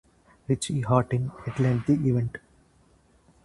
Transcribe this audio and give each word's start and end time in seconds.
Richie 0.49 0.81
Hawtin 0.83 1.29
headlined 1.45 1.83
the 1.85 1.93
event. 2.09 2.39